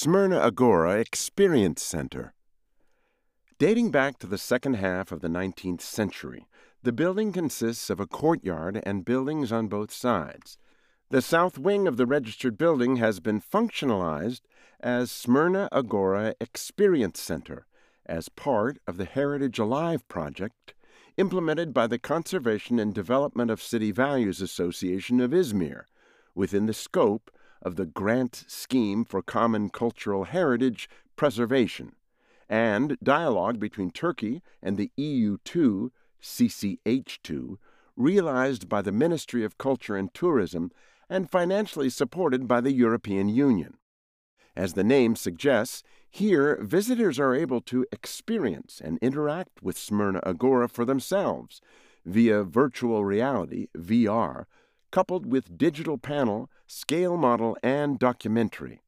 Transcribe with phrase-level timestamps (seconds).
[0.00, 2.32] Smyrna Agora Experience Center.
[3.58, 6.46] Dating back to the second half of the 19th century,
[6.84, 10.56] the building consists of a courtyard and buildings on both sides.
[11.10, 14.42] The south wing of the registered building has been functionalized
[14.78, 17.66] as Smyrna Agora Experience Center
[18.06, 20.74] as part of the Heritage Alive project
[21.16, 25.86] implemented by the Conservation and Development of City Values Association of Izmir
[26.36, 27.32] within the scope
[27.62, 31.92] of the Grant Scheme for Common Cultural Heritage Preservation,
[32.48, 35.90] and dialogue between Turkey and the EU2
[36.22, 37.56] CCH2
[37.96, 40.70] realized by the Ministry of Culture and Tourism
[41.10, 43.78] and financially supported by the European Union.
[44.56, 50.68] As the name suggests, here visitors are able to experience and interact with Smyrna Agora
[50.68, 51.60] for themselves
[52.04, 54.44] via virtual reality VR
[54.90, 58.80] coupled with digital panel, scale model, and documentary.